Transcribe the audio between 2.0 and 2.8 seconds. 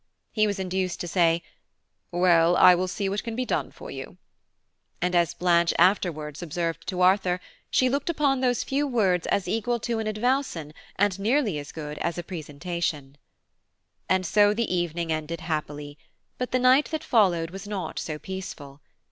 "Well, I